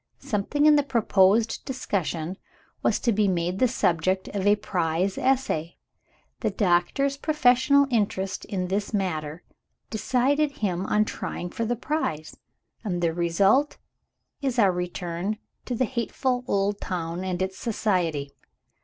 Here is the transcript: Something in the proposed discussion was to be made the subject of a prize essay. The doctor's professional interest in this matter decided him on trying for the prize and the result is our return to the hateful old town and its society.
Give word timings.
Something 0.17 0.65
in 0.65 0.77
the 0.77 0.81
proposed 0.81 1.63
discussion 1.63 2.39
was 2.81 2.99
to 3.01 3.11
be 3.11 3.27
made 3.27 3.59
the 3.59 3.67
subject 3.67 4.27
of 4.29 4.47
a 4.47 4.55
prize 4.55 5.15
essay. 5.15 5.77
The 6.39 6.49
doctor's 6.49 7.17
professional 7.17 7.85
interest 7.91 8.43
in 8.45 8.69
this 8.69 8.95
matter 8.95 9.43
decided 9.91 10.53
him 10.53 10.87
on 10.87 11.05
trying 11.05 11.51
for 11.51 11.65
the 11.65 11.75
prize 11.75 12.35
and 12.83 12.99
the 13.03 13.13
result 13.13 13.77
is 14.41 14.57
our 14.57 14.71
return 14.71 15.37
to 15.65 15.75
the 15.75 15.85
hateful 15.85 16.43
old 16.47 16.81
town 16.81 17.23
and 17.23 17.39
its 17.39 17.59
society. 17.59 18.31